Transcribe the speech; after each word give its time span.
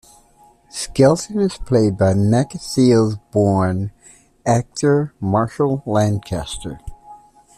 Skelton 0.71 1.39
is 1.41 1.59
played 1.59 1.95
by 1.95 2.15
Macclesfield-born 2.15 3.91
actor 4.47 5.13
Marshall 5.19 5.83
Lancaster. 5.85 6.79